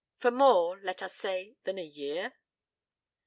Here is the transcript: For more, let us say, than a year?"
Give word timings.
For 0.17 0.31
more, 0.31 0.79
let 0.79 1.03
us 1.03 1.13
say, 1.15 1.57
than 1.63 1.77
a 1.77 1.83
year?" 1.85 2.33